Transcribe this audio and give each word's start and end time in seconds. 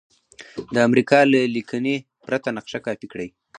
د 0.73 0.75
امریکا 0.87 1.19
له 1.31 1.39
لیکنې 1.55 1.95
پرته 2.25 2.47
نقشه 2.57 2.79
کاپي 2.85 3.07
کړئ. 3.11 3.29